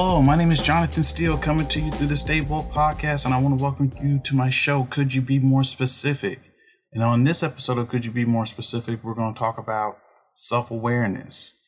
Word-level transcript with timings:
Hello, 0.00 0.22
my 0.22 0.36
name 0.36 0.52
is 0.52 0.62
Jonathan 0.62 1.02
Steele 1.02 1.36
coming 1.36 1.66
to 1.66 1.80
you 1.80 1.90
through 1.90 2.06
the 2.06 2.16
Stay 2.16 2.40
podcast, 2.40 3.24
and 3.24 3.34
I 3.34 3.40
want 3.40 3.58
to 3.58 3.60
welcome 3.64 3.92
you 4.00 4.20
to 4.20 4.36
my 4.36 4.48
show, 4.48 4.84
Could 4.84 5.12
You 5.12 5.20
Be 5.20 5.40
More 5.40 5.64
Specific? 5.64 6.38
And 6.92 7.02
on 7.02 7.24
this 7.24 7.42
episode 7.42 7.78
of 7.78 7.88
Could 7.88 8.06
You 8.06 8.12
Be 8.12 8.24
More 8.24 8.46
Specific, 8.46 9.02
we're 9.02 9.16
going 9.16 9.34
to 9.34 9.38
talk 9.38 9.58
about 9.58 9.98
self 10.32 10.70
awareness 10.70 11.58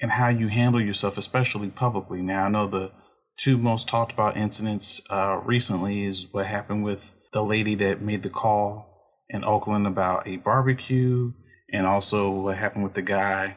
and 0.00 0.12
how 0.12 0.28
you 0.28 0.46
handle 0.46 0.80
yourself, 0.80 1.18
especially 1.18 1.68
publicly. 1.68 2.22
Now, 2.22 2.44
I 2.44 2.48
know 2.48 2.68
the 2.68 2.92
two 3.36 3.58
most 3.58 3.88
talked 3.88 4.12
about 4.12 4.36
incidents 4.36 5.00
uh, 5.10 5.40
recently 5.44 6.04
is 6.04 6.28
what 6.30 6.46
happened 6.46 6.84
with 6.84 7.16
the 7.32 7.42
lady 7.42 7.74
that 7.74 8.00
made 8.00 8.22
the 8.22 8.30
call 8.30 9.18
in 9.28 9.42
Oakland 9.42 9.88
about 9.88 10.28
a 10.28 10.36
barbecue, 10.36 11.32
and 11.72 11.88
also 11.88 12.30
what 12.30 12.56
happened 12.56 12.84
with 12.84 12.94
the 12.94 13.02
guy 13.02 13.56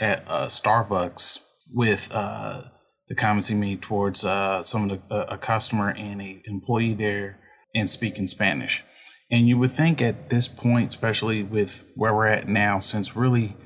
at 0.00 0.24
uh, 0.26 0.46
Starbucks 0.46 1.40
with 1.74 2.08
uh, 2.14 2.62
the 3.08 3.14
comments 3.14 3.48
he 3.48 3.54
made 3.54 3.82
towards 3.82 4.24
uh, 4.24 4.62
some 4.62 4.88
of 4.88 5.08
the, 5.08 5.32
a 5.32 5.38
customer 5.38 5.94
and 5.96 6.22
a 6.22 6.42
employee 6.46 6.94
there 6.94 7.38
and 7.74 7.90
speaking 7.90 8.26
Spanish. 8.26 8.82
And 9.30 9.48
you 9.48 9.58
would 9.58 9.72
think 9.72 10.00
at 10.00 10.30
this 10.30 10.48
point, 10.48 10.90
especially 10.90 11.42
with 11.42 11.90
where 11.96 12.14
we're 12.14 12.26
at 12.26 12.48
now, 12.48 12.78
since 12.78 13.16
really 13.16 13.56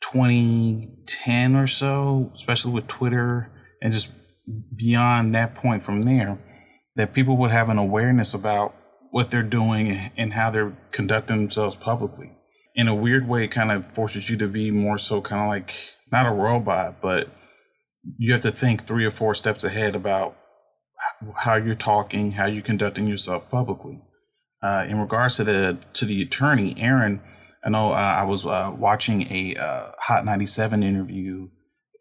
2010 0.00 1.56
or 1.56 1.66
so, 1.66 2.30
especially 2.34 2.72
with 2.72 2.86
Twitter 2.86 3.50
and 3.82 3.92
just 3.92 4.12
beyond 4.74 5.34
that 5.34 5.54
point 5.54 5.82
from 5.82 6.02
there, 6.02 6.38
that 6.96 7.12
people 7.12 7.36
would 7.36 7.50
have 7.50 7.68
an 7.68 7.78
awareness 7.78 8.34
about 8.34 8.74
what 9.10 9.30
they're 9.30 9.42
doing 9.42 10.10
and 10.16 10.32
how 10.32 10.50
they're 10.50 10.76
conducting 10.92 11.36
themselves 11.38 11.74
publicly. 11.74 12.36
In 12.74 12.88
a 12.88 12.94
weird 12.94 13.28
way, 13.28 13.44
it 13.44 13.48
kind 13.48 13.72
of 13.72 13.92
forces 13.92 14.30
you 14.30 14.36
to 14.38 14.48
be 14.48 14.70
more 14.70 14.98
so 14.98 15.20
kind 15.20 15.42
of 15.42 15.48
like 15.48 15.74
not 16.12 16.26
a 16.26 16.30
robot, 16.30 17.00
but 17.02 17.28
you 18.18 18.32
have 18.32 18.40
to 18.42 18.50
think 18.50 18.82
three 18.82 19.04
or 19.04 19.10
four 19.10 19.34
steps 19.34 19.64
ahead 19.64 19.94
about 19.94 20.36
how 21.36 21.56
you're 21.56 21.74
talking, 21.74 22.32
how 22.32 22.46
you're 22.46 22.62
conducting 22.62 23.06
yourself 23.06 23.50
publicly. 23.50 24.02
Uh, 24.62 24.84
in 24.88 25.00
regards 25.00 25.36
to 25.36 25.44
the 25.44 25.78
to 25.94 26.04
the 26.04 26.20
attorney, 26.20 26.74
Aaron, 26.78 27.22
I 27.64 27.70
know 27.70 27.92
uh, 27.92 28.16
I 28.20 28.24
was 28.24 28.46
uh, 28.46 28.74
watching 28.76 29.22
a 29.32 29.56
uh, 29.56 29.92
Hot 30.00 30.24
97 30.24 30.82
interview, 30.82 31.48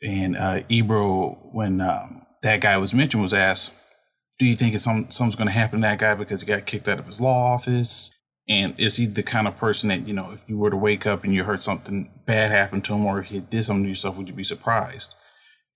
and 0.02 0.36
uh, 0.36 0.62
Ebro, 0.68 1.50
when 1.54 1.80
um, 1.80 2.24
that 2.44 2.62
guy 2.62 2.78
was 2.78 2.94
mentioned, 2.94 3.24
was 3.24 3.34
asked, 3.34 3.74
"Do 4.40 4.46
you 4.46 4.56
think 4.56 4.78
some 4.78 5.10
something's 5.10 5.38
going 5.38 5.48
to 5.48 5.54
happen 5.54 5.80
to 5.80 5.88
that 5.88 6.00
guy 6.00 6.16
because 6.16 6.42
he 6.42 6.48
got 6.48 6.66
kicked 6.66 6.90
out 6.90 7.00
of 7.00 7.06
his 7.06 7.22
law 7.22 7.54
office?" 7.54 8.14
And 8.50 8.78
is 8.80 8.98
he 8.98 9.06
the 9.06 9.24
kind 9.24 9.48
of 9.48 9.56
person 9.56 9.90
that 9.90 10.08
you 10.08 10.14
know, 10.14 10.32
if 10.32 10.44
you 10.48 10.58
were 10.58 10.72
to 10.72 10.78
wake 10.78 11.06
up 11.06 11.24
and 11.24 11.34
you 11.34 11.44
heard 11.44 11.62
something 11.62 12.12
bad 12.26 12.52
happen 12.52 12.82
to 12.82 12.94
him, 12.94 13.06
or 13.06 13.22
he 13.22 13.40
did 13.40 13.64
something 13.64 13.84
to 13.84 13.90
yourself, 13.90 14.18
would 14.18 14.28
you 14.28 14.36
be 14.36 14.44
surprised? 14.44 15.16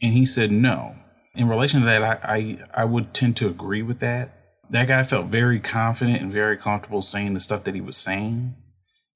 And 0.04 0.12
he 0.12 0.26
said 0.26 0.52
no. 0.52 0.98
In 1.34 1.48
relation 1.48 1.80
to 1.80 1.86
that, 1.86 2.04
I, 2.04 2.36
I, 2.36 2.82
I 2.82 2.86
would 2.86 3.14
tend 3.14 3.38
to 3.38 3.48
agree 3.48 3.82
with 3.82 4.00
that. 4.00 4.38
That 4.70 4.90
guy 4.90 5.02
felt 5.04 5.28
very 5.28 5.60
confident 5.60 6.22
and 6.22 6.32
very 6.32 6.58
comfortable 6.58 7.02
saying 7.02 7.34
the 7.34 7.40
stuff 7.40 7.64
that 7.64 7.74
he 7.74 7.82
was 7.82 7.96
saying. 7.96 8.56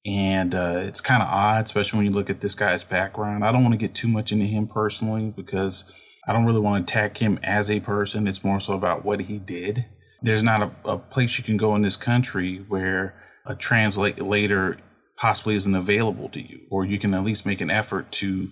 And 0.06 0.54
uh, 0.54 0.78
it's 0.78 1.02
kind 1.02 1.22
of 1.22 1.28
odd, 1.28 1.66
especially 1.66 1.98
when 1.98 2.06
you 2.06 2.12
look 2.12 2.30
at 2.30 2.40
this 2.40 2.54
guy's 2.54 2.84
background. 2.84 3.44
I 3.44 3.52
don't 3.52 3.62
want 3.62 3.74
to 3.74 3.78
get 3.78 3.94
too 3.94 4.08
much 4.08 4.32
into 4.32 4.46
him 4.46 4.66
personally 4.66 5.32
because 5.36 5.94
I 6.26 6.32
don't 6.32 6.46
really 6.46 6.60
want 6.60 6.86
to 6.86 6.92
attack 6.92 7.18
him 7.18 7.38
as 7.42 7.70
a 7.70 7.80
person. 7.80 8.26
It's 8.26 8.44
more 8.44 8.58
so 8.58 8.72
about 8.72 9.04
what 9.04 9.20
he 9.20 9.38
did. 9.38 9.84
There's 10.22 10.42
not 10.42 10.62
a, 10.62 10.90
a 10.92 10.98
place 10.98 11.38
you 11.38 11.44
can 11.44 11.58
go 11.58 11.76
in 11.76 11.82
this 11.82 11.96
country 11.96 12.64
where 12.68 13.14
a 13.44 13.54
translator 13.54 14.78
possibly 15.16 15.54
isn't 15.54 15.74
available 15.74 16.28
to 16.30 16.40
you, 16.40 16.66
or 16.70 16.86
you 16.86 16.98
can 16.98 17.12
at 17.12 17.24
least 17.24 17.44
make 17.44 17.60
an 17.60 17.70
effort 17.70 18.10
to 18.12 18.50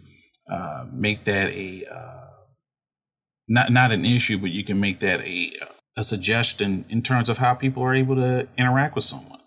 uh, 0.51 0.87
make 0.93 1.25
that 1.25 1.51
a 1.51 1.85
uh, 1.91 2.27
not 3.49 3.73
not 3.73 3.93
an 3.93 4.05
issue, 4.05 4.39
but 4.39 4.51
you 4.51 4.65
can 4.65 4.81
make 4.81 5.01
that 5.01 5.21
a 5.21 5.53
a 5.97 6.05
suggestion 6.05 6.85
in 6.89 7.03
terms 7.03 7.29
of 7.29 7.39
how 7.39 7.55
people 7.55 7.83
are 7.83 7.95
able 7.95 8.17
to 8.17 8.49
interact 8.59 8.95
with 8.95 9.05
someone. 9.05 9.41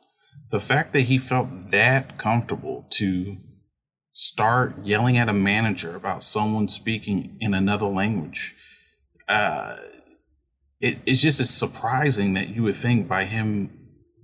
The 0.52 0.60
fact 0.60 0.94
that 0.94 1.02
he 1.02 1.18
felt 1.18 1.50
that 1.72 2.18
comfortable 2.18 2.88
to 2.94 3.38
start 4.12 4.84
yelling 4.84 5.18
at 5.18 5.30
a 5.30 5.34
manager 5.34 5.96
about 5.96 6.24
someone 6.24 6.68
speaking 6.68 7.38
in 7.40 7.54
another 7.54 7.86
language, 7.86 8.56
uh, 9.28 9.78
it, 10.82 10.98
it's 11.06 11.22
just 11.22 11.40
as 11.40 11.52
surprising 11.52 12.34
that 12.34 12.50
you 12.50 12.64
would 12.64 12.76
think 12.76 13.08
by 13.08 13.26
him 13.26 13.70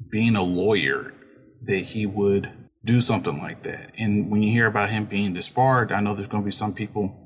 being 0.09 0.35
a 0.35 0.41
lawyer 0.41 1.13
that 1.61 1.83
he 1.83 2.05
would 2.05 2.64
do 2.85 3.01
something 3.01 3.39
like 3.39 3.63
that. 3.63 3.91
And 3.97 4.29
when 4.29 4.43
you 4.43 4.51
hear 4.51 4.67
about 4.67 4.89
him 4.89 5.05
being 5.05 5.33
disbarred, 5.33 5.91
I 5.91 5.99
know 5.99 6.13
there's 6.13 6.27
going 6.27 6.43
to 6.43 6.47
be 6.47 6.51
some 6.51 6.73
people 6.73 7.25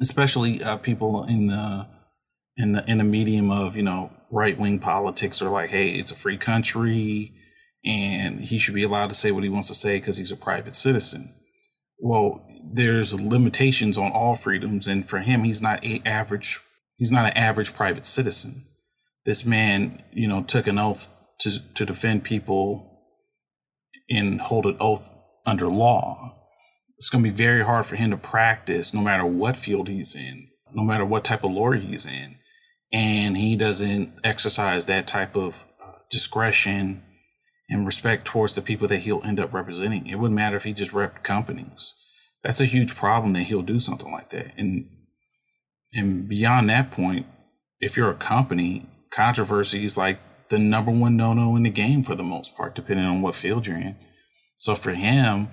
especially 0.00 0.62
uh, 0.62 0.76
people 0.76 1.24
in 1.24 1.48
the 1.48 1.86
in 2.56 2.72
the 2.72 2.84
in 2.90 2.98
the 2.98 3.04
medium 3.04 3.50
of 3.50 3.76
you 3.76 3.82
know 3.82 4.12
right 4.30 4.58
wing 4.58 4.78
politics 4.78 5.40
are 5.42 5.50
like, 5.50 5.70
hey, 5.70 5.90
it's 5.90 6.10
a 6.10 6.16
free 6.16 6.36
country, 6.36 7.32
and 7.84 8.40
he 8.42 8.58
should 8.58 8.74
be 8.74 8.82
allowed 8.82 9.08
to 9.08 9.14
say 9.14 9.30
what 9.30 9.44
he 9.44 9.48
wants 9.48 9.68
to 9.68 9.74
say 9.74 9.98
because 9.98 10.18
he's 10.18 10.32
a 10.32 10.36
private 10.36 10.74
citizen. 10.74 11.34
Well, 11.98 12.46
there's 12.72 13.20
limitations 13.20 13.96
on 13.98 14.12
all 14.12 14.34
freedoms, 14.34 14.86
and 14.86 15.08
for 15.08 15.18
him, 15.18 15.44
he's 15.44 15.62
not 15.62 15.84
a 15.84 16.02
average. 16.04 16.60
He's 16.96 17.12
not 17.12 17.26
an 17.26 17.36
average 17.36 17.74
private 17.74 18.06
citizen. 18.06 18.64
This 19.24 19.44
man, 19.44 20.02
you 20.12 20.28
know, 20.28 20.42
took 20.42 20.66
an 20.66 20.78
oath 20.78 21.14
to 21.40 21.74
to 21.74 21.84
defend 21.84 22.24
people 22.24 22.97
and 24.08 24.40
hold 24.40 24.66
an 24.66 24.76
oath 24.80 25.14
under 25.46 25.68
law 25.68 26.38
it's 26.98 27.10
going 27.10 27.22
to 27.22 27.30
be 27.30 27.34
very 27.34 27.64
hard 27.64 27.86
for 27.86 27.94
him 27.96 28.10
to 28.10 28.16
practice 28.16 28.92
no 28.92 29.00
matter 29.00 29.24
what 29.24 29.56
field 29.56 29.88
he's 29.88 30.16
in, 30.16 30.48
no 30.74 30.82
matter 30.82 31.04
what 31.04 31.24
type 31.24 31.44
of 31.44 31.52
lawyer 31.52 31.76
he's 31.76 32.06
in. 32.06 32.36
And 32.92 33.36
he 33.36 33.54
doesn't 33.54 34.18
exercise 34.24 34.86
that 34.86 35.06
type 35.06 35.36
of 35.36 35.66
uh, 35.82 35.92
discretion 36.10 37.04
and 37.70 37.86
respect 37.86 38.24
towards 38.24 38.56
the 38.56 38.62
people 38.62 38.88
that 38.88 39.00
he'll 39.00 39.22
end 39.22 39.38
up 39.38 39.52
representing. 39.52 40.06
It 40.06 40.16
wouldn't 40.16 40.34
matter 40.34 40.56
if 40.56 40.64
he 40.64 40.72
just 40.72 40.92
repped 40.92 41.22
companies. 41.22 41.94
That's 42.42 42.60
a 42.60 42.64
huge 42.66 42.96
problem 42.96 43.32
that 43.34 43.44
he'll 43.44 43.62
do 43.62 43.78
something 43.78 44.10
like 44.10 44.30
that. 44.30 44.52
And 44.56 44.88
and 45.92 46.28
beyond 46.28 46.68
that 46.68 46.90
point, 46.90 47.26
if 47.80 47.96
you're 47.96 48.10
a 48.10 48.14
company, 48.14 48.86
controversies 49.10 49.96
like 49.96 50.18
the 50.50 50.58
number 50.58 50.90
one 50.90 51.16
no 51.16 51.32
no 51.32 51.56
in 51.56 51.62
the 51.62 51.70
game 51.70 52.02
for 52.02 52.14
the 52.14 52.22
most 52.22 52.56
part, 52.56 52.74
depending 52.74 53.06
on 53.06 53.22
what 53.22 53.34
field 53.34 53.66
you're 53.66 53.76
in. 53.76 53.96
So 54.56 54.74
for 54.74 54.92
him, 54.92 55.48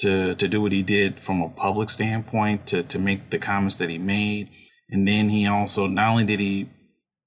to 0.00 0.34
to 0.34 0.48
do 0.48 0.62
what 0.62 0.72
he 0.72 0.82
did 0.82 1.20
from 1.20 1.40
a 1.42 1.48
public 1.48 1.90
standpoint, 1.90 2.66
to 2.68 2.82
to 2.82 2.98
make 2.98 3.30
the 3.30 3.38
comments 3.38 3.78
that 3.78 3.90
he 3.90 3.98
made, 3.98 4.48
and 4.90 5.06
then 5.06 5.28
he 5.28 5.46
also 5.46 5.86
not 5.86 6.10
only 6.10 6.24
did 6.24 6.40
he, 6.40 6.68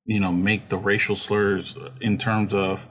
you 0.06 0.20
know, 0.20 0.32
make 0.32 0.70
the 0.70 0.78
racial 0.78 1.16
slurs 1.16 1.78
in 2.00 2.18
terms 2.18 2.54
of 2.54 2.88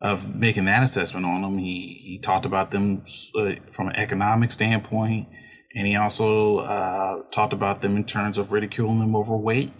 of 0.00 0.34
making 0.34 0.64
that 0.64 0.82
assessment 0.82 1.26
on 1.26 1.42
them, 1.42 1.58
he 1.58 2.00
he 2.02 2.18
talked 2.18 2.46
about 2.46 2.70
them 2.70 3.02
uh, 3.36 3.52
from 3.70 3.88
an 3.88 3.96
economic 3.96 4.52
standpoint, 4.52 5.28
and 5.74 5.86
he 5.86 5.96
also 5.96 6.58
uh, 6.58 7.22
talked 7.32 7.52
about 7.52 7.82
them 7.82 7.96
in 7.96 8.04
terms 8.04 8.38
of 8.38 8.52
ridiculing 8.52 9.00
them 9.00 9.16
overweight. 9.16 9.72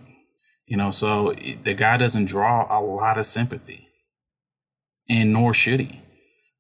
You 0.70 0.76
know, 0.76 0.92
so 0.92 1.32
the 1.32 1.74
guy 1.74 1.96
doesn't 1.96 2.26
draw 2.26 2.66
a 2.70 2.78
lot 2.80 3.18
of 3.18 3.26
sympathy, 3.26 3.88
and 5.08 5.32
nor 5.32 5.52
should 5.52 5.80
he 5.80 6.04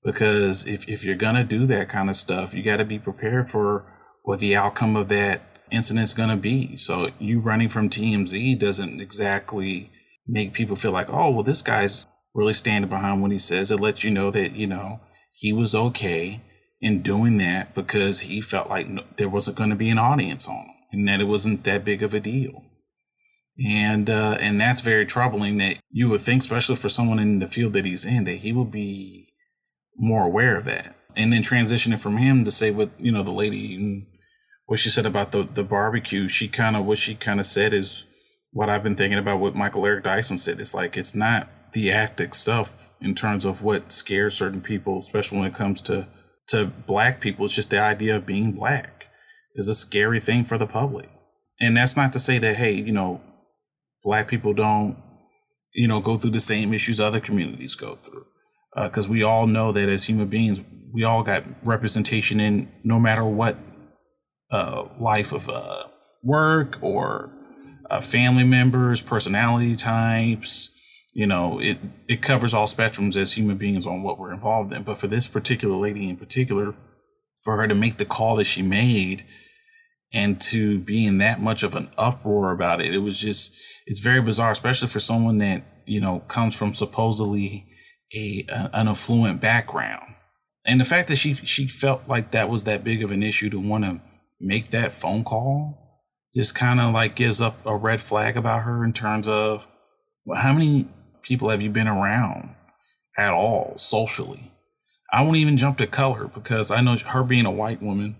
because 0.02 0.66
if, 0.66 0.88
if 0.88 1.04
you're 1.04 1.14
gonna 1.14 1.44
do 1.44 1.64
that 1.66 1.88
kind 1.88 2.10
of 2.10 2.16
stuff, 2.16 2.52
you 2.52 2.62
got 2.64 2.78
to 2.78 2.84
be 2.84 2.98
prepared 2.98 3.48
for 3.48 3.86
what 4.24 4.40
the 4.40 4.56
outcome 4.56 4.96
of 4.96 5.08
that 5.08 5.42
incident's 5.70 6.12
gonna 6.12 6.36
be. 6.36 6.76
So 6.76 7.10
you 7.20 7.38
running 7.40 7.68
from 7.68 7.88
TMZ 7.88 8.58
doesn't 8.58 9.00
exactly 9.00 9.92
make 10.26 10.54
people 10.54 10.74
feel 10.74 10.90
like, 10.90 11.08
oh, 11.08 11.30
well, 11.30 11.44
this 11.44 11.62
guy's 11.62 12.04
really 12.34 12.52
standing 12.52 12.90
behind 12.90 13.22
what 13.22 13.30
he 13.30 13.38
says. 13.38 13.70
It 13.70 13.78
lets 13.78 14.02
you 14.02 14.10
know 14.10 14.32
that 14.32 14.56
you 14.56 14.66
know 14.66 15.00
he 15.32 15.52
was 15.52 15.72
okay 15.72 16.42
in 16.80 17.02
doing 17.02 17.38
that 17.38 17.76
because 17.76 18.22
he 18.22 18.40
felt 18.40 18.68
like 18.68 18.88
no, 18.88 19.04
there 19.18 19.28
wasn't 19.28 19.56
going 19.58 19.70
to 19.70 19.76
be 19.76 19.90
an 19.90 19.98
audience 19.98 20.48
on 20.48 20.56
him 20.56 20.74
and 20.92 21.08
that 21.08 21.20
it 21.20 21.28
wasn't 21.28 21.62
that 21.64 21.84
big 21.84 22.02
of 22.02 22.14
a 22.14 22.20
deal. 22.20 22.64
And 23.64 24.08
uh, 24.08 24.38
and 24.40 24.60
that's 24.60 24.80
very 24.80 25.04
troubling. 25.04 25.58
That 25.58 25.78
you 25.90 26.08
would 26.08 26.22
think, 26.22 26.40
especially 26.40 26.76
for 26.76 26.88
someone 26.88 27.18
in 27.18 27.40
the 27.40 27.46
field 27.46 27.74
that 27.74 27.84
he's 27.84 28.06
in, 28.06 28.24
that 28.24 28.36
he 28.36 28.52
would 28.52 28.70
be 28.70 29.28
more 29.96 30.24
aware 30.24 30.56
of 30.56 30.64
that. 30.64 30.96
And 31.16 31.32
then 31.32 31.42
transitioning 31.42 32.00
from 32.00 32.16
him 32.16 32.44
to 32.44 32.50
say 32.50 32.70
what, 32.70 32.90
you 32.98 33.12
know, 33.12 33.22
the 33.22 33.32
lady, 33.32 34.06
what 34.66 34.78
she 34.78 34.88
said 34.88 35.04
about 35.04 35.32
the, 35.32 35.42
the 35.42 35.64
barbecue, 35.64 36.28
she 36.28 36.48
kind 36.48 36.76
of, 36.76 36.86
what 36.86 36.98
she 36.98 37.14
kind 37.14 37.40
of 37.40 37.46
said 37.46 37.72
is 37.72 38.06
what 38.52 38.70
I've 38.70 38.82
been 38.82 38.96
thinking 38.96 39.18
about 39.18 39.40
what 39.40 39.54
Michael 39.54 39.84
Eric 39.84 40.04
Dyson 40.04 40.38
said. 40.38 40.60
It's 40.60 40.74
like, 40.74 40.96
it's 40.96 41.14
not 41.14 41.48
the 41.72 41.92
act 41.92 42.20
itself 42.20 42.94
in 43.00 43.14
terms 43.14 43.44
of 43.44 43.62
what 43.62 43.92
scares 43.92 44.34
certain 44.34 44.60
people, 44.60 44.98
especially 44.98 45.38
when 45.38 45.48
it 45.48 45.54
comes 45.54 45.82
to, 45.82 46.06
to 46.48 46.66
black 46.66 47.20
people. 47.20 47.44
It's 47.44 47.56
just 47.56 47.70
the 47.70 47.80
idea 47.80 48.16
of 48.16 48.24
being 48.24 48.52
black 48.52 49.08
is 49.54 49.68
a 49.68 49.74
scary 49.74 50.20
thing 50.20 50.44
for 50.44 50.56
the 50.56 50.66
public. 50.66 51.10
And 51.60 51.76
that's 51.76 51.96
not 51.96 52.12
to 52.14 52.18
say 52.18 52.38
that, 52.38 52.56
hey, 52.56 52.72
you 52.72 52.92
know, 52.92 53.20
black 54.02 54.28
people 54.28 54.52
don't, 54.52 54.96
you 55.74 55.86
know, 55.86 56.00
go 56.00 56.16
through 56.16 56.32
the 56.32 56.40
same 56.40 56.72
issues 56.74 57.00
other 57.00 57.20
communities 57.20 57.74
go 57.74 57.94
through 57.96 58.24
because 58.74 59.08
uh, 59.08 59.12
we 59.12 59.22
all 59.22 59.46
know 59.46 59.72
that 59.72 59.88
as 59.88 60.04
human 60.04 60.28
beings, 60.28 60.62
we 60.92 61.04
all 61.04 61.22
got 61.22 61.44
representation 61.62 62.40
in 62.40 62.70
no 62.84 62.98
matter 62.98 63.24
what 63.24 63.56
uh, 64.50 64.88
life 64.98 65.32
of 65.32 65.48
uh, 65.48 65.84
work 66.22 66.82
or 66.82 67.30
uh, 67.88 68.00
family 68.00 68.44
members, 68.44 69.02
personality 69.02 69.76
types. 69.76 70.70
You 71.12 71.26
know, 71.26 71.60
it 71.60 71.78
it 72.08 72.22
covers 72.22 72.54
all 72.54 72.66
spectrums 72.66 73.16
as 73.16 73.32
human 73.32 73.56
beings 73.56 73.86
on 73.86 74.02
what 74.02 74.18
we're 74.18 74.32
involved 74.32 74.72
in. 74.72 74.84
But 74.84 74.98
for 74.98 75.08
this 75.08 75.26
particular 75.26 75.76
lady 75.76 76.08
in 76.08 76.16
particular, 76.16 76.74
for 77.42 77.56
her 77.56 77.66
to 77.66 77.74
make 77.74 77.96
the 77.96 78.04
call 78.04 78.36
that 78.36 78.44
she 78.44 78.62
made 78.62 79.24
and 80.12 80.40
to 80.40 80.80
be 80.80 81.06
in 81.06 81.18
that 81.18 81.40
much 81.40 81.62
of 81.62 81.74
an 81.74 81.88
uproar 81.96 82.52
about 82.52 82.80
it, 82.80 82.94
it 82.94 82.98
was 82.98 83.20
just 83.20 83.54
it's 83.86 84.00
very 84.00 84.20
bizarre, 84.20 84.50
especially 84.50 84.88
for 84.88 85.00
someone 85.00 85.38
that 85.38 85.62
you 85.86 86.00
know 86.00 86.20
comes 86.28 86.56
from 86.56 86.74
supposedly 86.74 87.66
a 88.14 88.44
an 88.48 88.88
affluent 88.88 89.40
background, 89.40 90.14
and 90.66 90.80
the 90.80 90.84
fact 90.84 91.08
that 91.08 91.16
she 91.16 91.34
she 91.34 91.68
felt 91.68 92.08
like 92.08 92.30
that 92.32 92.48
was 92.48 92.64
that 92.64 92.84
big 92.84 93.02
of 93.02 93.10
an 93.10 93.22
issue 93.22 93.50
to 93.50 93.60
want 93.60 93.84
to 93.84 94.00
make 94.40 94.68
that 94.68 94.90
phone 94.92 95.22
call 95.22 95.80
just 96.34 96.54
kind 96.54 96.80
of 96.80 96.92
like 96.92 97.14
gives 97.14 97.40
up 97.40 97.64
a 97.66 97.76
red 97.76 98.00
flag 98.00 98.36
about 98.36 98.62
her 98.62 98.84
in 98.84 98.92
terms 98.92 99.26
of 99.26 99.68
well, 100.24 100.40
how 100.40 100.52
many 100.52 100.88
people 101.22 101.48
have 101.48 101.62
you 101.62 101.70
been 101.70 101.88
around 101.88 102.54
at 103.16 103.32
all 103.32 103.76
socially? 103.76 104.52
I 105.12 105.22
won't 105.22 105.36
even 105.38 105.56
jump 105.56 105.78
to 105.78 105.86
color 105.86 106.28
because 106.28 106.70
I 106.70 106.82
know 106.82 106.96
her 106.96 107.24
being 107.24 107.46
a 107.46 107.50
white 107.50 107.82
woman, 107.82 108.16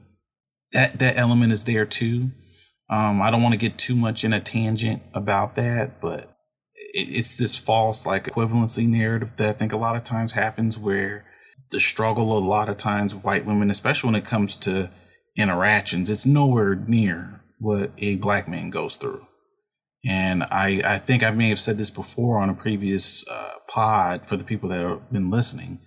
that 0.72 0.99
that 0.99 1.17
element 1.17 1.52
is 1.52 1.64
there 1.64 1.87
too. 1.87 2.31
Um, 2.88 3.22
I 3.22 3.31
don't 3.31 3.43
want 3.43 3.52
to 3.52 3.58
get 3.58 3.78
too 3.78 3.94
much 3.94 4.25
in 4.25 4.32
a 4.32 4.40
tangent 4.40 5.02
about 5.14 5.55
that, 5.55 6.00
but 6.00 6.37
it, 6.75 7.08
it's 7.08 7.37
this 7.37 7.58
false 7.58 8.05
like 8.05 8.25
equivalency 8.25 8.88
narrative 8.88 9.34
that 9.37 9.49
I 9.49 9.52
think 9.52 9.72
a 9.72 9.76
lot 9.76 9.96
of 9.96 10.05
times 10.05 10.32
happens 10.32 10.76
where 10.76 11.25
the 11.70 11.81
struggle 11.81 12.37
a 12.37 12.40
lot 12.40 12.69
of 12.69 12.76
times 12.76 13.14
white 13.14 13.46
women, 13.46 13.70
especially 13.70 14.08
when 14.08 14.20
it 14.20 14.26
comes 14.26 14.56
to 14.58 14.90
interactions, 15.37 16.11
it's 16.11 16.26
nowhere 16.26 16.75
near 16.75 17.43
what 17.58 17.93
a 17.99 18.17
black 18.17 18.49
man 18.49 18.70
goes 18.70 18.96
through. 18.96 19.26
And 20.05 20.44
I, 20.44 20.81
I 20.84 20.99
think 20.99 21.22
I 21.22 21.31
may 21.31 21.50
have 21.50 21.58
said 21.58 21.78
this 21.78 21.90
before 21.90 22.40
on 22.40 22.49
a 22.49 22.55
previous 22.55 23.28
uh, 23.28 23.55
pod 23.69 24.26
for 24.26 24.37
the 24.37 24.44
people 24.44 24.69
that 24.70 24.81
have 24.81 25.12
been 25.12 25.31
listening. 25.31 25.81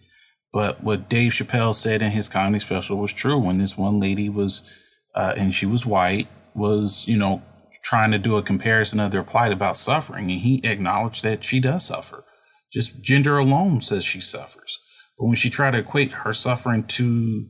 But 0.53 0.83
what 0.83 1.09
Dave 1.09 1.31
Chappelle 1.31 1.73
said 1.73 2.03
in 2.03 2.11
his 2.11 2.29
comedy 2.29 2.59
special 2.59 2.97
was 2.97 3.11
true 3.11 3.39
when 3.39 3.57
this 3.57 3.75
one 3.75 3.99
lady 3.99 4.29
was, 4.29 4.79
uh, 5.15 5.33
and 5.35 5.53
she 5.53 5.65
was 5.65 5.85
white, 5.85 6.27
was, 6.53 7.07
you 7.07 7.17
know, 7.17 7.41
trying 7.83 8.11
to 8.11 8.19
do 8.19 8.37
a 8.37 8.43
comparison 8.43 8.99
of 8.99 9.11
their 9.11 9.23
plight 9.23 9.51
about 9.51 9.75
suffering. 9.75 10.29
And 10.29 10.41
he 10.41 10.61
acknowledged 10.63 11.23
that 11.23 11.43
she 11.43 11.59
does 11.59 11.87
suffer. 11.87 12.23
Just 12.71 13.03
gender 13.03 13.37
alone 13.39 13.81
says 13.81 14.05
she 14.05 14.21
suffers. 14.21 14.79
But 15.17 15.25
when 15.25 15.35
she 15.35 15.49
tried 15.49 15.71
to 15.71 15.79
equate 15.79 16.11
her 16.11 16.33
suffering 16.33 16.83
to 16.83 17.47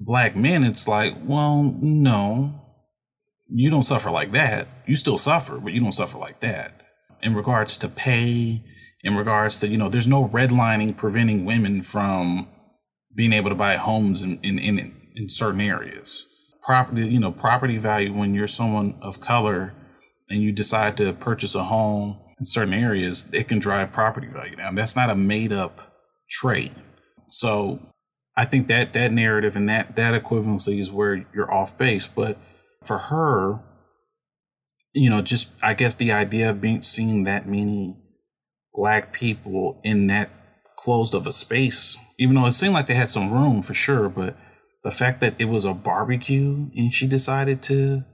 black 0.00 0.34
men, 0.34 0.64
it's 0.64 0.88
like, 0.88 1.14
well, 1.24 1.62
no, 1.80 2.60
you 3.48 3.70
don't 3.70 3.82
suffer 3.82 4.10
like 4.10 4.32
that. 4.32 4.66
You 4.86 4.96
still 4.96 5.18
suffer, 5.18 5.58
but 5.58 5.72
you 5.72 5.80
don't 5.80 5.92
suffer 5.92 6.18
like 6.18 6.40
that. 6.40 6.82
In 7.26 7.34
regards 7.34 7.76
to 7.78 7.88
pay, 7.88 8.62
in 9.02 9.16
regards 9.16 9.58
to, 9.58 9.66
you 9.66 9.76
know, 9.76 9.88
there's 9.88 10.06
no 10.06 10.28
redlining 10.28 10.96
preventing 10.96 11.44
women 11.44 11.82
from 11.82 12.46
being 13.16 13.32
able 13.32 13.50
to 13.50 13.56
buy 13.56 13.74
homes 13.74 14.22
in, 14.22 14.38
in, 14.44 14.60
in, 14.60 14.94
in 15.16 15.28
certain 15.28 15.60
areas. 15.60 16.24
Property, 16.62 17.08
you 17.08 17.18
know, 17.18 17.32
property 17.32 17.78
value 17.78 18.12
when 18.12 18.32
you're 18.32 18.46
someone 18.46 18.96
of 19.02 19.20
color 19.20 19.74
and 20.30 20.40
you 20.40 20.52
decide 20.52 20.96
to 20.98 21.12
purchase 21.14 21.56
a 21.56 21.64
home 21.64 22.20
in 22.38 22.46
certain 22.46 22.74
areas, 22.74 23.28
it 23.32 23.48
can 23.48 23.58
drive 23.58 23.92
property 23.92 24.28
value 24.28 24.54
down. 24.54 24.76
That's 24.76 24.94
not 24.94 25.10
a 25.10 25.16
made 25.16 25.52
up 25.52 25.96
trait. 26.30 26.70
So 27.28 27.80
I 28.36 28.44
think 28.44 28.68
that 28.68 28.92
that 28.92 29.10
narrative 29.10 29.56
and 29.56 29.68
that 29.68 29.96
that 29.96 30.22
equivalency 30.22 30.78
is 30.78 30.92
where 30.92 31.26
you're 31.34 31.52
off 31.52 31.76
base. 31.76 32.06
But 32.06 32.38
for 32.84 32.98
her, 32.98 33.64
you 34.96 35.10
know, 35.10 35.20
just 35.20 35.52
I 35.62 35.74
guess 35.74 35.94
the 35.94 36.10
idea 36.10 36.50
of 36.50 36.62
being 36.62 36.80
seeing 36.80 37.24
that 37.24 37.46
many 37.46 37.98
black 38.72 39.12
people 39.12 39.78
in 39.84 40.06
that 40.06 40.30
closed 40.78 41.14
of 41.14 41.26
a 41.26 41.32
space, 41.32 41.98
even 42.18 42.34
though 42.34 42.46
it 42.46 42.52
seemed 42.52 42.72
like 42.72 42.86
they 42.86 42.94
had 42.94 43.10
some 43.10 43.30
room 43.30 43.60
for 43.60 43.74
sure, 43.74 44.08
but 44.08 44.36
the 44.84 44.90
fact 44.90 45.20
that 45.20 45.34
it 45.38 45.46
was 45.46 45.66
a 45.66 45.74
barbecue 45.74 46.70
and 46.74 46.94
she 46.94 47.06
decided 47.06 47.62
to 47.64 48.04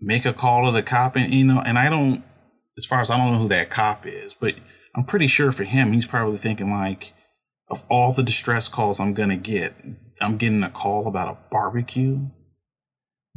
make 0.00 0.24
a 0.24 0.32
call 0.32 0.64
to 0.64 0.72
the 0.72 0.82
cop 0.82 1.16
and 1.16 1.34
you 1.34 1.44
know, 1.44 1.60
and 1.60 1.78
I 1.78 1.90
don't 1.90 2.24
as 2.78 2.86
far 2.86 3.02
as 3.02 3.10
I 3.10 3.18
don't 3.18 3.32
know 3.32 3.38
who 3.40 3.48
that 3.48 3.68
cop 3.68 4.06
is, 4.06 4.32
but 4.32 4.54
I'm 4.94 5.04
pretty 5.04 5.26
sure 5.26 5.52
for 5.52 5.64
him 5.64 5.92
he's 5.92 6.06
probably 6.06 6.38
thinking 6.38 6.70
like 6.70 7.12
of 7.68 7.84
all 7.90 8.14
the 8.14 8.22
distress 8.22 8.68
calls 8.68 9.00
I'm 9.00 9.12
gonna 9.12 9.36
get, 9.36 9.74
I'm 10.22 10.38
getting 10.38 10.62
a 10.62 10.70
call 10.70 11.06
about 11.06 11.28
a 11.28 11.38
barbecue 11.50 12.30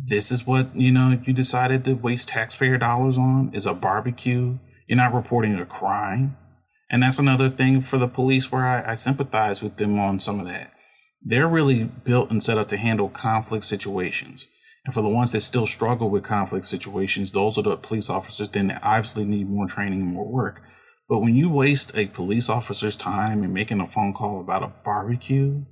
this 0.02 0.32
is 0.32 0.48
what 0.48 0.76
you 0.76 0.92
know 0.92 1.20
you 1.26 1.34
decided 1.34 1.84
to 1.86 1.94
waste 1.94 2.30
taxpayer 2.30 2.78
dollars 2.78 3.18
on 3.18 3.52
is 3.54 3.66
a 3.66 3.74
barbecue. 3.74 4.58
You're 4.88 4.98
not 4.98 5.14
reporting 5.14 5.56
a 5.56 5.66
crime. 5.66 6.38
And 6.90 7.04
that's 7.04 7.20
another 7.20 7.50
thing 7.50 7.82
for 7.82 7.98
the 7.98 8.08
police 8.08 8.52
where 8.52 8.66
I, 8.66 8.92
I, 8.92 8.94
sympathize 8.96 9.62
with 9.62 9.78
them 9.78 10.00
on 10.00 10.20
some 10.20 10.40
of 10.40 10.48
that. 10.48 10.72
They're 11.22 11.48
really 11.48 11.84
built 11.84 12.32
and 12.32 12.42
set 12.42 12.58
up 12.58 12.68
to 12.70 12.78
handle 12.78 13.10
conflict 13.10 13.66
situations. 13.66 14.50
And 14.86 14.94
for 14.94 15.04
the 15.04 15.10
ones 15.10 15.34
that 15.34 15.42
still 15.42 15.68
struggle 15.68 16.10
with 16.10 16.24
conflict 16.24 16.66
situations 16.66 17.32
those 17.32 17.60
are 17.60 17.62
the 17.62 17.78
police 17.78 18.10
officers 18.10 18.50
then 18.50 18.80
obviously 18.82 19.26
need 19.26 19.48
more 19.48 19.68
training 19.68 20.02
and 20.02 20.14
more 20.14 20.28
work. 20.28 20.64
But 21.08 21.20
when 21.20 21.36
you 21.36 21.50
waste 21.50 21.96
a 21.96 22.08
police 22.08 22.50
officer's 22.50 22.96
time 22.96 23.44
in 23.44 23.54
making 23.54 23.82
a 23.82 23.86
phone 23.86 24.14
call 24.14 24.40
about 24.40 24.64
a 24.64 24.72
barbecue 24.84 25.66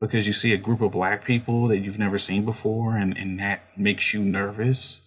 because 0.00 0.26
you 0.26 0.32
see 0.32 0.52
a 0.52 0.58
group 0.58 0.80
of 0.80 0.92
black 0.92 1.24
people 1.24 1.66
that 1.68 1.78
you've 1.78 1.98
never 1.98 2.18
seen 2.18 2.44
before 2.44 2.96
and, 2.96 3.16
and 3.16 3.38
that 3.40 3.62
makes 3.76 4.14
you 4.14 4.22
nervous. 4.22 5.02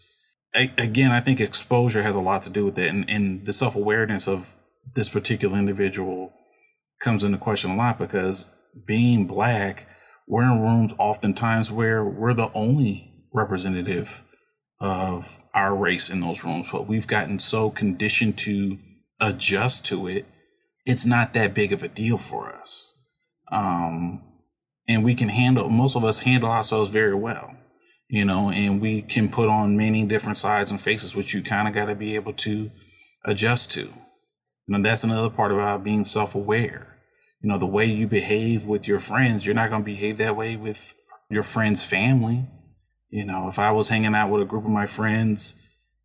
I, 0.53 0.73
again, 0.77 1.11
I 1.11 1.21
think 1.21 1.39
exposure 1.39 2.03
has 2.03 2.15
a 2.15 2.19
lot 2.19 2.43
to 2.43 2.49
do 2.49 2.65
with 2.65 2.77
it. 2.77 2.89
And, 2.89 3.09
and 3.09 3.45
the 3.45 3.53
self 3.53 3.75
awareness 3.75 4.27
of 4.27 4.53
this 4.95 5.09
particular 5.09 5.57
individual 5.57 6.33
comes 7.01 7.23
into 7.23 7.37
question 7.37 7.71
a 7.71 7.75
lot 7.75 7.97
because 7.97 8.51
being 8.85 9.27
black, 9.27 9.87
we're 10.27 10.43
in 10.43 10.61
rooms 10.61 10.93
oftentimes 10.97 11.71
where 11.71 12.03
we're 12.03 12.33
the 12.33 12.51
only 12.53 13.11
representative 13.33 14.23
of 14.79 15.43
our 15.53 15.75
race 15.75 16.09
in 16.09 16.19
those 16.21 16.43
rooms, 16.43 16.67
but 16.71 16.87
we've 16.87 17.07
gotten 17.07 17.39
so 17.39 17.69
conditioned 17.69 18.37
to 18.39 18.77
adjust 19.19 19.85
to 19.85 20.07
it, 20.07 20.25
it's 20.85 21.05
not 21.05 21.33
that 21.33 21.53
big 21.53 21.71
of 21.71 21.83
a 21.83 21.87
deal 21.87 22.17
for 22.17 22.51
us. 22.53 22.95
Um, 23.51 24.23
and 24.91 25.03
we 25.03 25.15
can 25.15 25.29
handle 25.29 25.69
most 25.69 25.95
of 25.95 26.03
us 26.03 26.21
handle 26.21 26.49
ourselves 26.49 26.91
very 26.91 27.15
well 27.15 27.55
you 28.11 28.25
know 28.25 28.51
and 28.51 28.81
we 28.81 29.01
can 29.01 29.29
put 29.29 29.47
on 29.47 29.77
many 29.77 30.05
different 30.05 30.37
sides 30.37 30.69
and 30.69 30.79
faces 30.79 31.15
which 31.15 31.33
you 31.33 31.41
kind 31.41 31.67
of 31.67 31.73
got 31.73 31.85
to 31.85 31.95
be 31.95 32.15
able 32.15 32.33
to 32.33 32.69
adjust 33.25 33.71
to. 33.71 33.81
You 33.81 34.77
know 34.77 34.83
that's 34.83 35.03
another 35.03 35.29
part 35.29 35.51
about 35.51 35.83
being 35.83 36.03
self-aware. 36.03 36.97
You 37.41 37.49
know 37.49 37.57
the 37.57 37.65
way 37.65 37.85
you 37.85 38.07
behave 38.07 38.67
with 38.67 38.87
your 38.87 38.99
friends 38.99 39.45
you're 39.45 39.55
not 39.55 39.69
going 39.69 39.81
to 39.81 39.85
behave 39.85 40.17
that 40.17 40.35
way 40.35 40.55
with 40.55 40.93
your 41.29 41.43
friend's 41.43 41.85
family. 41.85 42.47
You 43.09 43.25
know 43.25 43.47
if 43.47 43.57
i 43.57 43.71
was 43.71 43.89
hanging 43.89 44.13
out 44.13 44.29
with 44.29 44.41
a 44.41 44.45
group 44.45 44.65
of 44.65 44.71
my 44.71 44.85
friends 44.85 45.57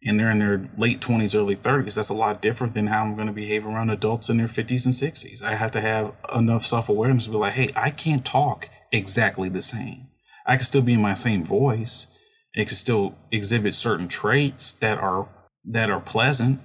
and 0.05 0.21
they're 0.21 0.31
in 0.31 0.39
their 0.39 0.71
late 0.77 1.01
20s 1.01 1.35
early 1.35 1.57
30s 1.57 1.97
that's 1.97 2.11
a 2.11 2.15
lot 2.15 2.43
different 2.43 2.75
than 2.75 2.89
how 2.89 3.03
i'm 3.03 3.15
going 3.15 3.27
to 3.27 3.33
behave 3.33 3.67
around 3.67 3.91
adults 3.91 4.29
in 4.29 4.37
their 4.37 4.47
50s 4.47 4.85
and 4.85 4.95
60s 4.95 5.43
i 5.43 5.55
have 5.55 5.73
to 5.73 5.81
have 5.81 6.13
enough 6.35 6.65
self-awareness 6.65 7.25
to 7.25 7.31
be 7.31 7.37
like 7.37 7.55
hey 7.55 7.71
i 7.75 7.91
can't 7.91 8.25
talk 8.25 8.69
exactly 8.93 9.49
the 9.49 9.63
same. 9.63 10.09
I 10.47 10.57
can 10.57 10.65
still 10.65 10.83
be 10.83 10.95
in 10.95 11.03
my 11.03 11.15
same 11.15 11.45
voice. 11.45 12.07
It 12.55 12.69
can 12.69 12.77
still 12.77 13.17
exhibit 13.31 13.75
certain 13.75 14.09
traits 14.09 14.75
that 14.75 14.99
are 14.99 15.29
that 15.65 15.91
are 15.91 16.01
pleasant 16.01 16.61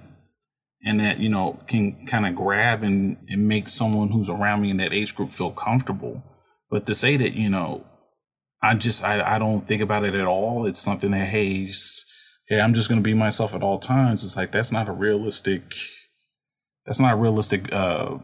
and 0.84 1.00
that, 1.00 1.18
you 1.18 1.28
know, 1.28 1.60
can 1.68 2.06
kind 2.06 2.26
of 2.26 2.34
grab 2.34 2.82
and, 2.82 3.16
and 3.28 3.46
make 3.46 3.68
someone 3.68 4.08
who's 4.08 4.30
around 4.30 4.62
me 4.62 4.70
in 4.70 4.76
that 4.78 4.92
age 4.92 5.14
group 5.14 5.30
feel 5.30 5.50
comfortable. 5.50 6.22
But 6.70 6.86
to 6.86 6.94
say 6.94 7.16
that, 7.16 7.34
you 7.34 7.50
know, 7.50 7.84
I 8.62 8.74
just 8.74 9.04
I, 9.04 9.36
I 9.36 9.38
don't 9.38 9.66
think 9.66 9.82
about 9.82 10.04
it 10.04 10.14
at 10.14 10.26
all. 10.26 10.66
It's 10.66 10.80
something 10.80 11.10
that 11.10 11.28
hey, 11.28 11.68
hey, 12.48 12.60
I'm 12.60 12.74
just 12.74 12.88
gonna 12.88 13.00
be 13.00 13.14
myself 13.14 13.54
at 13.54 13.62
all 13.62 13.78
times. 13.78 14.24
It's 14.24 14.36
like 14.36 14.52
that's 14.52 14.72
not 14.72 14.88
a 14.88 14.92
realistic 14.92 15.62
that's 16.86 17.00
not 17.00 17.14
a 17.14 17.16
realistic 17.16 17.72
uh 17.72 18.18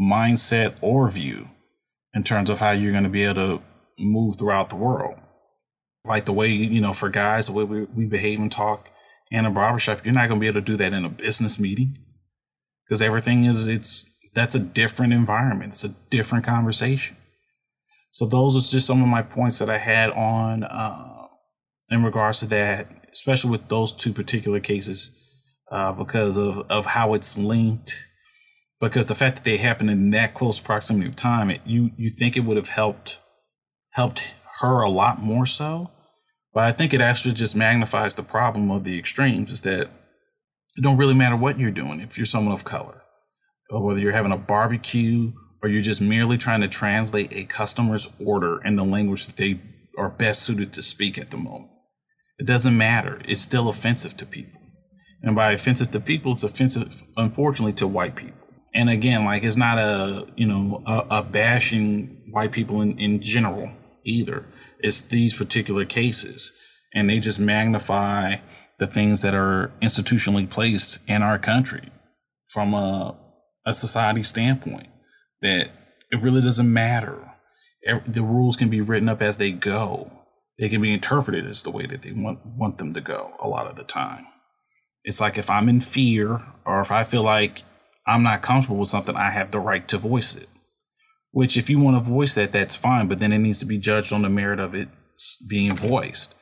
mindset 0.00 0.76
or 0.80 1.08
view 1.10 1.48
in 2.14 2.22
terms 2.22 2.50
of 2.50 2.60
how 2.60 2.70
you're 2.72 2.92
going 2.92 3.04
to 3.04 3.10
be 3.10 3.24
able 3.24 3.34
to 3.34 3.62
move 3.98 4.36
throughout 4.38 4.68
the 4.68 4.76
world. 4.76 5.18
Like 6.04 6.24
the 6.24 6.32
way, 6.32 6.48
you 6.48 6.80
know, 6.80 6.92
for 6.92 7.08
guys, 7.08 7.46
the 7.46 7.52
way 7.52 7.64
we, 7.64 7.84
we 7.84 8.06
behave 8.06 8.40
and 8.40 8.50
talk 8.50 8.90
in 9.30 9.46
a 9.46 9.50
barbershop, 9.50 10.04
you're 10.04 10.14
not 10.14 10.28
going 10.28 10.40
to 10.40 10.44
be 10.44 10.48
able 10.48 10.60
to 10.60 10.66
do 10.66 10.76
that 10.76 10.92
in 10.92 11.04
a 11.04 11.08
business 11.08 11.58
meeting 11.58 11.96
because 12.84 13.00
everything 13.00 13.44
is, 13.44 13.68
it's, 13.68 14.10
that's 14.34 14.54
a 14.54 14.60
different 14.60 15.12
environment. 15.12 15.70
It's 15.70 15.84
a 15.84 15.94
different 16.10 16.44
conversation. 16.44 17.16
So 18.10 18.26
those 18.26 18.56
are 18.56 18.70
just 18.70 18.86
some 18.86 19.00
of 19.00 19.08
my 19.08 19.22
points 19.22 19.58
that 19.60 19.70
I 19.70 19.78
had 19.78 20.10
on, 20.10 20.64
uh, 20.64 21.28
in 21.90 22.02
regards 22.02 22.40
to 22.40 22.46
that, 22.46 22.88
especially 23.12 23.50
with 23.50 23.68
those 23.68 23.92
two 23.92 24.12
particular 24.12 24.60
cases, 24.60 25.12
uh, 25.70 25.92
because 25.92 26.36
of, 26.36 26.66
of 26.68 26.86
how 26.86 27.14
it's 27.14 27.38
linked 27.38 28.06
because 28.82 29.06
the 29.06 29.14
fact 29.14 29.36
that 29.36 29.44
they 29.44 29.58
happened 29.58 29.90
in 29.90 30.10
that 30.10 30.34
close 30.34 30.60
proximity 30.60 31.06
of 31.06 31.16
time, 31.16 31.50
it, 31.50 31.60
you 31.64 31.90
you 31.96 32.10
think 32.10 32.36
it 32.36 32.40
would 32.40 32.56
have 32.56 32.68
helped 32.68 33.20
helped 33.92 34.34
her 34.60 34.82
a 34.82 34.90
lot 34.90 35.20
more 35.20 35.46
so. 35.46 35.90
But 36.52 36.64
I 36.64 36.72
think 36.72 36.92
it 36.92 37.00
actually 37.00 37.32
just 37.32 37.56
magnifies 37.56 38.16
the 38.16 38.22
problem 38.22 38.70
of 38.70 38.84
the 38.84 38.98
extremes. 38.98 39.52
Is 39.52 39.62
that 39.62 39.88
It 40.76 40.82
don't 40.82 40.98
really 40.98 41.14
matter 41.14 41.36
what 41.36 41.58
you're 41.58 41.70
doing 41.70 42.00
if 42.00 42.18
you're 42.18 42.26
someone 42.26 42.54
of 42.54 42.64
color, 42.64 43.02
or 43.70 43.86
whether 43.86 44.00
you're 44.00 44.12
having 44.12 44.32
a 44.32 44.36
barbecue 44.36 45.32
or 45.62 45.68
you're 45.68 45.80
just 45.80 46.02
merely 46.02 46.36
trying 46.36 46.60
to 46.60 46.68
translate 46.68 47.32
a 47.32 47.44
customer's 47.44 48.16
order 48.18 48.60
in 48.64 48.74
the 48.74 48.84
language 48.84 49.26
that 49.26 49.36
they 49.36 49.60
are 49.96 50.10
best 50.10 50.42
suited 50.42 50.72
to 50.72 50.82
speak 50.82 51.16
at 51.18 51.30
the 51.30 51.36
moment. 51.36 51.70
It 52.38 52.46
doesn't 52.46 52.76
matter. 52.76 53.20
It's 53.24 53.40
still 53.40 53.68
offensive 53.68 54.16
to 54.16 54.26
people. 54.26 54.60
And 55.22 55.36
by 55.36 55.52
offensive 55.52 55.92
to 55.92 56.00
people, 56.00 56.32
it's 56.32 56.42
offensive, 56.42 57.00
unfortunately, 57.16 57.74
to 57.74 57.86
white 57.86 58.16
people. 58.16 58.41
And 58.74 58.88
again, 58.88 59.24
like 59.24 59.44
it's 59.44 59.56
not 59.56 59.78
a, 59.78 60.26
you 60.36 60.46
know, 60.46 60.82
a, 60.86 61.18
a 61.18 61.22
bashing 61.22 62.22
white 62.30 62.52
people 62.52 62.80
in, 62.80 62.98
in 62.98 63.20
general 63.20 63.70
either. 64.04 64.46
It's 64.80 65.02
these 65.02 65.36
particular 65.36 65.84
cases. 65.84 66.52
And 66.94 67.08
they 67.08 67.20
just 67.20 67.40
magnify 67.40 68.36
the 68.78 68.86
things 68.86 69.22
that 69.22 69.34
are 69.34 69.72
institutionally 69.80 70.48
placed 70.48 71.08
in 71.08 71.22
our 71.22 71.38
country 71.38 71.88
from 72.46 72.74
a, 72.74 73.16
a 73.64 73.72
society 73.72 74.22
standpoint 74.22 74.88
that 75.40 75.70
it 76.10 76.20
really 76.20 76.40
doesn't 76.40 76.72
matter. 76.72 77.32
The 78.06 78.22
rules 78.22 78.56
can 78.56 78.70
be 78.70 78.80
written 78.80 79.08
up 79.08 79.22
as 79.22 79.38
they 79.38 79.52
go. 79.52 80.10
They 80.58 80.68
can 80.68 80.82
be 80.82 80.92
interpreted 80.92 81.46
as 81.46 81.62
the 81.62 81.70
way 81.70 81.86
that 81.86 82.02
they 82.02 82.12
want, 82.12 82.40
want 82.44 82.78
them 82.78 82.94
to 82.94 83.00
go 83.00 83.34
a 83.40 83.48
lot 83.48 83.66
of 83.66 83.76
the 83.76 83.84
time. 83.84 84.26
It's 85.04 85.20
like 85.20 85.38
if 85.38 85.50
I'm 85.50 85.68
in 85.68 85.80
fear 85.80 86.42
or 86.64 86.80
if 86.80 86.92
I 86.92 87.04
feel 87.04 87.22
like 87.22 87.62
I'm 88.06 88.22
not 88.22 88.42
comfortable 88.42 88.78
with 88.78 88.88
something, 88.88 89.16
I 89.16 89.30
have 89.30 89.50
the 89.50 89.60
right 89.60 89.86
to 89.88 89.98
voice 89.98 90.34
it. 90.36 90.48
Which, 91.30 91.56
if 91.56 91.70
you 91.70 91.80
want 91.80 91.96
to 91.96 92.10
voice 92.10 92.34
that, 92.34 92.52
that's 92.52 92.76
fine, 92.76 93.08
but 93.08 93.18
then 93.18 93.32
it 93.32 93.38
needs 93.38 93.60
to 93.60 93.66
be 93.66 93.78
judged 93.78 94.12
on 94.12 94.22
the 94.22 94.28
merit 94.28 94.60
of 94.60 94.74
it 94.74 94.88
being 95.48 95.74
voiced. 95.74 96.36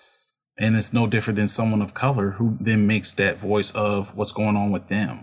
And 0.59 0.76
it's 0.76 0.93
no 0.93 1.07
different 1.07 1.37
than 1.37 1.49
someone 1.49 1.81
of 1.81 1.95
color 1.95 2.33
who 2.33 2.57
then 2.61 2.87
makes 2.87 3.14
that 3.14 3.37
voice 3.37 3.75
of 3.75 4.17
what's 4.17 4.33
going 4.33 4.57
on 4.57 4.73
with 4.73 4.88
them. 4.88 5.21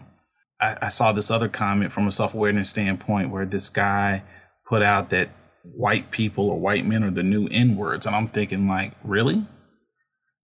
I, 0.59 0.77
I 0.83 0.87
saw 0.87 1.11
this 1.11 1.29
other 1.29 1.47
comment 1.49 1.91
from 1.91 2.07
a 2.07 2.11
self 2.11 2.33
awareness 2.33 2.69
standpoint 2.69 3.29
where 3.29 3.45
this 3.45 3.69
guy 3.69 4.23
put 4.67 4.81
out 4.81 5.09
that 5.09 5.29
white 5.63 6.11
people 6.11 6.49
or 6.49 6.59
white 6.59 6.85
men 6.85 7.03
are 7.03 7.11
the 7.11 7.23
new 7.23 7.47
N 7.51 7.75
words. 7.75 8.07
And 8.07 8.15
I'm 8.15 8.27
thinking, 8.27 8.67
like, 8.67 8.93
really? 9.03 9.45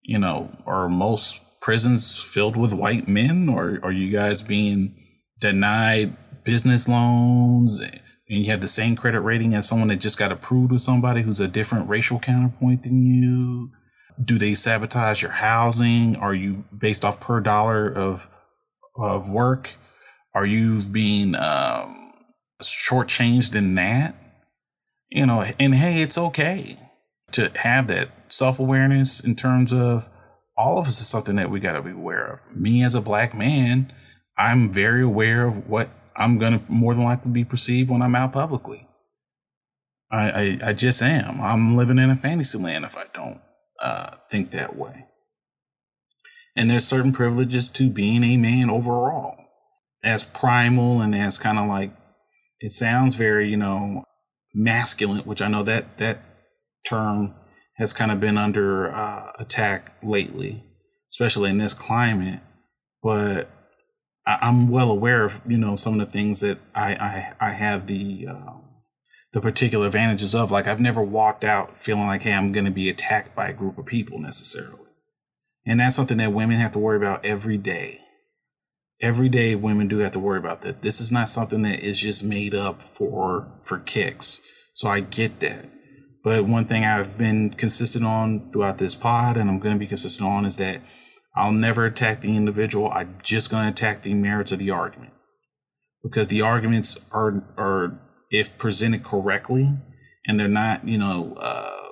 You 0.04 0.20
know, 0.20 0.52
are 0.66 0.90
most 0.90 1.42
prisons 1.62 2.22
filled 2.22 2.58
with 2.58 2.74
white 2.74 3.08
men? 3.08 3.50
Or 3.50 3.80
are 3.84 3.92
you 3.92 4.12
guys 4.12 4.42
being 4.42 4.96
denied 5.44 6.16
business 6.44 6.88
loans? 6.88 7.80
And 7.80 8.44
you 8.44 8.50
have 8.50 8.62
the 8.62 8.68
same 8.68 8.96
credit 8.96 9.22
rating 9.22 9.54
as 9.54 9.68
someone 9.68 9.90
that 9.90 10.00
just 10.00 10.18
got 10.18 10.32
approved 10.32 10.72
with 10.72 10.82
somebody 10.82 11.22
who's 11.22 11.40
a 11.40 11.48
different 11.48 11.90
racial 11.90 12.18
counterpoint 12.20 12.84
than 12.84 13.06
you? 13.06 13.72
Do 14.24 14.40
they 14.40 14.54
sabotage 14.54 15.22
your 15.22 15.32
housing? 15.32 16.16
Are 16.16 16.34
you 16.34 16.64
based 16.76 17.04
off 17.04 17.20
per 17.20 17.42
dollar 17.42 17.92
of 17.92 18.30
of 18.96 19.30
work? 19.30 19.74
Are 20.34 20.46
you 20.46 20.80
being 20.92 21.36
um, 21.36 22.14
shortchanged 22.62 23.56
in 23.56 23.76
that? 23.76 24.16
You 25.10 25.26
know, 25.26 25.46
and 25.60 25.76
hey, 25.76 26.02
it's 26.02 26.18
okay 26.18 26.78
to 27.34 27.52
have 27.56 27.88
that 27.88 28.10
self 28.30 28.60
awareness 28.60 29.20
in 29.20 29.36
terms 29.36 29.74
of 29.74 30.10
all 30.56 30.78
of 30.78 30.88
us 30.88 31.02
is 31.02 31.08
something 31.08 31.36
that 31.36 31.50
we 31.50 31.60
got 31.60 31.74
to 31.74 31.82
be 31.82 31.92
aware 31.92 32.26
of. 32.34 32.56
Me 32.56 32.84
as 32.84 32.96
a 32.96 33.02
black 33.02 33.36
man, 33.36 33.92
I'm 34.38 34.72
very 34.72 35.04
aware 35.04 35.46
of 35.46 35.68
what 35.68 35.90
I'm 36.16 36.38
going 36.38 36.60
to 36.60 36.72
more 36.72 36.94
than 36.94 37.04
likely 37.04 37.32
be 37.32 37.44
perceived 37.44 37.90
when 37.90 38.02
I'm 38.02 38.16
out 38.16 38.34
publicly. 38.34 38.88
I, 40.12 40.30
I, 40.30 40.60
I 40.70 40.74
just 40.74 41.02
am. 41.02 41.42
I'm 41.42 41.75
living 41.75 41.98
in 41.98 42.10
a 42.10 42.16
fantasy 42.16 42.58
land 42.58 42.86
if 42.86 42.98
I 42.98 43.06
don't 43.13 43.42
uh, 43.80 44.16
think 44.30 44.52
that 44.52 44.75
way. 44.75 45.06
And 46.56 46.70
there's 46.70 46.86
certain 46.86 47.12
privileges 47.12 47.70
to 47.70 47.90
being 47.90 48.24
a 48.24 48.38
man 48.38 48.70
overall 48.70 49.44
as 50.04 50.24
primal 50.24 51.02
and 51.02 51.16
as 51.16 51.40
kind 51.40 51.58
of 51.58 51.68
like 51.68 51.92
it 52.60 52.72
sounds 52.72 53.16
very 53.16 53.50
you 53.50 53.58
know 53.58 54.04
masculine 54.54 55.22
which 55.22 55.42
i 55.42 55.48
know 55.48 55.63
that 55.63 55.98
that 55.98 56.20
term 56.88 57.34
has 57.78 57.94
kind 57.94 58.12
of 58.12 58.20
been 58.20 58.38
under 58.38 58.92
uh, 58.92 59.32
attack 59.40 59.94
lately 60.04 60.63
especially 61.10 61.50
in 61.50 61.58
this 61.58 61.74
climate 61.74 62.42
but 63.02 63.50
I, 64.25 64.48
am 64.48 64.70
well 64.70 64.92
aware 64.92 65.24
of 65.24 65.42
you 65.48 65.58
know 65.58 65.75
some 65.75 65.94
of 65.94 66.00
the 66.00 66.12
things 66.12 66.42
that 66.42 66.60
i 66.75 66.94
i, 66.94 67.34
I 67.39 67.50
have 67.51 67.88
the 67.88 68.27
uh, 68.30 68.53
the 69.34 69.42
particular 69.42 69.88
advantages 69.88 70.34
of 70.36 70.51
like 70.51 70.68
i've 70.68 70.82
never 70.82 71.01
walked 71.01 71.44
out 71.44 71.77
feeling 71.77 72.08
like 72.08 72.24
hey 72.24 72.34
i'm 72.34 72.51
going 72.51 72.65
to 72.65 72.72
be 72.72 72.89
attacked 72.89 73.36
by 73.36 73.50
a 73.50 73.53
group 73.53 73.77
of 73.77 73.86
people 73.86 74.20
necessarily 74.20 74.80
and 75.65 75.80
that's 75.80 75.96
something 75.96 76.18
that 76.18 76.34
women 76.34 76.58
have 76.58 76.72
to 76.72 76.80
worry 76.80 76.98
about 76.98 77.24
every 77.25 77.58
day 77.58 78.00
every 79.03 79.27
day 79.27 79.53
women 79.53 79.88
do 79.88 80.00
have 80.00 80.13
to 80.13 80.20
worry 80.20 80.39
about 80.39 80.62
that. 80.62 80.82
This 80.82 81.01
is 81.01 81.12
not 81.12 81.27
something 81.30 81.62
that 81.63 81.82
is 81.82 82.00
just 82.00 82.24
made 82.24 82.56
up 82.56 82.82
for 82.82 83.51
for 83.62 83.77
kicks. 83.80 84.42
So 84.74 84.89
I 84.89 85.01
get 85.01 85.42
that. 85.42 85.70
But 86.24 86.46
one 86.46 86.65
thing 86.65 86.86
I've 86.86 87.18
been 87.18 87.51
consistent 87.51 88.06
on 88.06 88.50
throughout 88.51 88.77
this 88.77 88.96
pod, 88.96 89.36
and 89.36 89.50
I'm 89.50 89.60
going 89.60 89.75
to 89.75 89.80
be 89.80 89.88
consistent 89.88 90.27
on, 90.27 90.46
is 90.46 90.56
that 90.56 90.82
I'll 91.36 91.52
never 91.52 91.86
attack 91.86 92.22
the 92.22 92.36
individual. 92.36 92.92
I'm 92.92 93.18
just 93.24 93.50
going 93.50 93.63
to 93.63 93.72
attack 93.72 94.04
the 94.04 94.13
merits 94.13 94.52
of 94.52 94.60
the 94.60 94.70
argument 94.70 95.13
because 96.04 96.28
the 96.28 96.42
arguments 96.42 97.04
are 97.12 97.44
are 97.58 98.00
if 98.30 98.58
presented 98.58 99.04
correctly 99.04 99.72
and 100.28 100.40
they're 100.40 100.48
not 100.48 100.88
you 100.88 100.98
know 100.98 101.36
uh, 101.38 101.84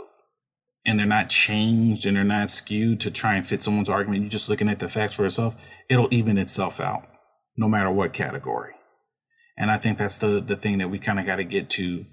and 0.85 0.99
they're 0.99 1.07
not 1.07 1.29
changed 1.29 2.05
and 2.05 2.17
they're 2.17 2.23
not 2.23 2.49
skewed 2.49 2.99
to 2.99 3.11
try 3.11 3.35
and 3.35 3.45
fit 3.45 3.63
someone's 3.63 3.89
argument, 3.89 4.21
you're 4.21 4.29
just 4.29 4.49
looking 4.49 4.69
at 4.69 4.79
the 4.79 4.87
facts 4.87 5.13
for 5.13 5.25
itself, 5.25 5.55
it'll 5.89 6.13
even 6.13 6.37
itself 6.37 6.79
out, 6.79 7.07
no 7.55 7.67
matter 7.67 7.91
what 7.91 8.13
category. 8.13 8.73
And 9.57 9.69
I 9.69 9.77
think 9.77 9.97
that's 9.97 10.17
the 10.17 10.39
the 10.39 10.55
thing 10.55 10.77
that 10.79 10.89
we 10.89 10.99
kind 10.99 11.19
of 11.19 11.25
got 11.25 11.37
to 11.37 11.43
get 11.43 11.69
to 11.71 12.05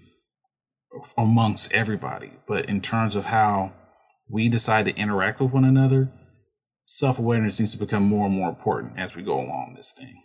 amongst 1.16 1.72
everybody. 1.72 2.32
But 2.46 2.66
in 2.66 2.80
terms 2.80 3.16
of 3.16 3.26
how 3.26 3.72
we 4.30 4.48
decide 4.48 4.86
to 4.86 4.96
interact 4.96 5.40
with 5.40 5.52
one 5.52 5.64
another, 5.64 6.12
self 6.88 7.18
awareness 7.18 7.60
needs 7.60 7.72
to 7.72 7.78
become 7.78 8.02
more 8.02 8.26
and 8.26 8.34
more 8.34 8.48
important 8.48 8.98
as 8.98 9.14
we 9.14 9.22
go 9.22 9.34
along 9.34 9.74
this 9.76 9.92
thing. 9.92 10.22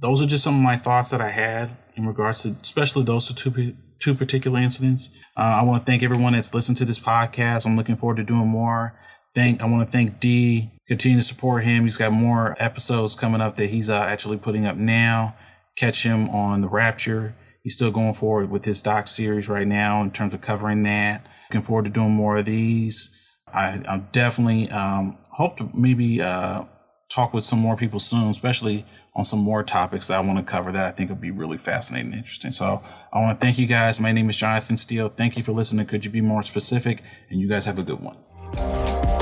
Those 0.00 0.22
are 0.22 0.26
just 0.26 0.42
some 0.42 0.56
of 0.56 0.62
my 0.62 0.76
thoughts 0.76 1.10
that 1.10 1.20
I 1.20 1.28
had 1.28 1.76
in 1.96 2.06
regards 2.06 2.42
to, 2.42 2.56
especially 2.62 3.04
those 3.04 3.32
two 3.32 3.76
two 4.00 4.14
particular 4.14 4.58
incidents. 4.60 5.22
Uh, 5.36 5.58
I 5.60 5.64
want 5.64 5.82
to 5.82 5.86
thank 5.86 6.02
everyone 6.02 6.32
that's 6.32 6.54
listened 6.54 6.78
to 6.78 6.84
this 6.84 7.00
podcast. 7.00 7.66
I'm 7.66 7.76
looking 7.76 7.96
forward 7.96 8.16
to 8.16 8.24
doing 8.24 8.48
more. 8.48 8.98
Thank 9.34 9.60
I 9.60 9.66
want 9.66 9.86
to 9.86 9.92
thank 9.92 10.18
D. 10.18 10.70
Continue 10.86 11.18
to 11.18 11.24
support 11.24 11.64
him. 11.64 11.84
He's 11.84 11.98
got 11.98 12.12
more 12.12 12.56
episodes 12.58 13.14
coming 13.14 13.42
up 13.42 13.56
that 13.56 13.70
he's 13.70 13.90
uh, 13.90 14.00
actually 14.00 14.38
putting 14.38 14.64
up 14.64 14.76
now. 14.76 15.36
Catch 15.76 16.04
him 16.04 16.30
on 16.30 16.62
the 16.62 16.68
Rapture. 16.68 17.34
He's 17.62 17.74
still 17.74 17.90
going 17.90 18.14
forward 18.14 18.50
with 18.50 18.64
his 18.64 18.80
doc 18.80 19.08
series 19.08 19.48
right 19.48 19.66
now 19.66 20.00
in 20.00 20.10
terms 20.10 20.32
of 20.32 20.40
covering 20.40 20.84
that. 20.84 21.26
Looking 21.50 21.62
forward 21.62 21.84
to 21.84 21.90
doing 21.90 22.12
more 22.12 22.38
of 22.38 22.46
these. 22.46 23.14
I, 23.52 23.82
I 23.86 23.98
definitely 24.12 24.70
um, 24.70 25.18
hope 25.38 25.56
to 25.56 25.70
maybe 25.72 26.20
uh, 26.20 26.64
talk 27.08 27.32
with 27.32 27.44
some 27.44 27.60
more 27.60 27.76
people 27.76 28.00
soon, 28.00 28.28
especially 28.28 28.84
on 29.14 29.24
some 29.24 29.38
more 29.38 29.62
topics 29.62 30.10
I 30.10 30.18
want 30.18 30.44
to 30.44 30.44
cover 30.44 30.72
that 30.72 30.84
I 30.84 30.90
think 30.90 31.10
will 31.10 31.16
be 31.16 31.30
really 31.30 31.58
fascinating 31.58 32.08
and 32.08 32.18
interesting. 32.18 32.50
So 32.50 32.82
I 33.12 33.20
want 33.20 33.38
to 33.38 33.46
thank 33.46 33.56
you 33.56 33.66
guys. 33.66 34.00
My 34.00 34.10
name 34.10 34.28
is 34.28 34.36
Jonathan 34.36 34.76
Steele. 34.76 35.08
Thank 35.08 35.36
you 35.36 35.44
for 35.44 35.52
listening. 35.52 35.86
Could 35.86 36.04
you 36.04 36.10
be 36.10 36.20
more 36.20 36.42
specific? 36.42 37.04
And 37.30 37.40
you 37.40 37.48
guys 37.48 37.66
have 37.66 37.78
a 37.78 37.84
good 37.84 38.00
one. 38.00 39.17